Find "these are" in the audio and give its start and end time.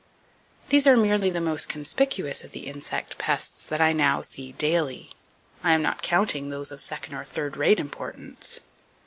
0.69-0.97